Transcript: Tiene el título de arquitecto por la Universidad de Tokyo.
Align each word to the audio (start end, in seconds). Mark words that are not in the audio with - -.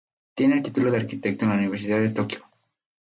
Tiene 0.33 0.55
el 0.55 0.63
título 0.63 0.89
de 0.89 0.97
arquitecto 0.97 1.45
por 1.45 1.53
la 1.53 1.59
Universidad 1.61 1.99
de 1.99 2.09
Tokyo. 2.09 2.39